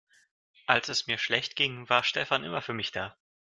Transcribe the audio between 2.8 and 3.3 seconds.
da.